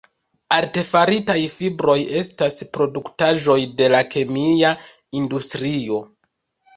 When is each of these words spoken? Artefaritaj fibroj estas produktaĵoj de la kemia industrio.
Artefaritaj 0.55 1.35
fibroj 1.55 1.97
estas 2.21 2.57
produktaĵoj 2.77 3.57
de 3.81 3.91
la 3.97 3.99
kemia 4.15 4.73
industrio. 5.21 6.01